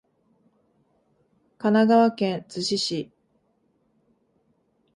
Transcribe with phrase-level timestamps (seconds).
[1.59, 3.11] 神奈川県逗子市